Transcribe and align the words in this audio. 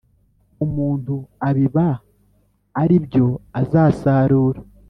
umuntu 0.65 1.15
abiba 1.47 1.87
ari 2.81 2.95
byo 3.05 3.27
azasarura 3.61 4.59